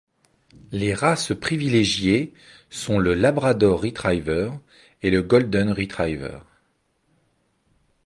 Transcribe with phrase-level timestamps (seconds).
[0.71, 2.33] Les races privilégiées
[2.71, 4.49] sont le labrador retriever
[5.03, 6.39] et golden retriever.